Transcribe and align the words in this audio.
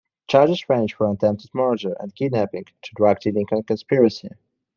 Charges 0.27 0.67
range 0.67 0.95
from 0.95 1.11
attempted 1.11 1.53
murder 1.53 1.95
and 1.99 2.15
kidnapping 2.15 2.63
to 2.65 2.91
drug 2.95 3.19
dealing 3.19 3.45
and 3.51 3.67
conspiracy. 3.67 4.29